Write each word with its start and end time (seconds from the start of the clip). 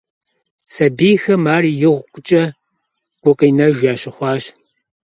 Сабийхэм 0.73 1.43
ар 1.55 1.63
икъукӀэ 1.71 2.43
гукъинэж 3.23 3.75
ящыхъуащ. 3.91 4.43